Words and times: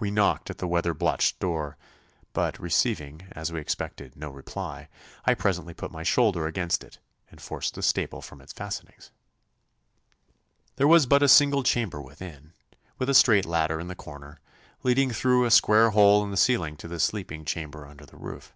We 0.00 0.10
knocked 0.10 0.48
at 0.48 0.56
the 0.56 0.66
weather 0.66 0.94
blotched 0.94 1.38
door, 1.38 1.76
but 2.32 2.58
receiving, 2.58 3.26
as 3.32 3.52
we 3.52 3.60
expected, 3.60 4.16
no 4.16 4.30
reply, 4.30 4.88
I 5.26 5.34
presently 5.34 5.74
put 5.74 5.92
my 5.92 6.02
shoulder 6.04 6.46
against 6.46 6.82
it 6.82 6.98
and 7.30 7.38
forced 7.38 7.74
the 7.74 7.82
staple 7.82 8.22
from 8.22 8.40
its 8.40 8.54
fastenings. 8.54 9.10
There 10.76 10.88
was 10.88 11.04
but 11.04 11.22
a 11.22 11.28
single 11.28 11.62
chamber 11.62 12.00
within, 12.00 12.54
with 12.98 13.10
a 13.10 13.14
straight 13.14 13.44
ladder 13.44 13.78
in 13.78 13.88
the 13.88 13.94
corner, 13.94 14.40
leading 14.84 15.10
through 15.10 15.44
a 15.44 15.50
square 15.50 15.90
hole 15.90 16.24
in 16.24 16.30
the 16.30 16.38
ceiling 16.38 16.74
to 16.78 16.88
the 16.88 16.98
sleeping 16.98 17.44
chamber 17.44 17.86
under 17.86 18.06
the 18.06 18.16
roof. 18.16 18.54